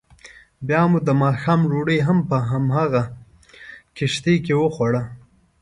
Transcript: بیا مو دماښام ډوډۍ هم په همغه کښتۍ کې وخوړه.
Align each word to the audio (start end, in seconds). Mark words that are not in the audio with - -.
بیا 0.67 0.81
مو 0.91 0.99
دماښام 1.07 1.59
ډوډۍ 1.69 1.99
هم 2.07 2.17
په 2.29 2.37
همغه 2.49 3.03
کښتۍ 3.95 4.35
کې 4.45 4.53
وخوړه. 4.57 5.01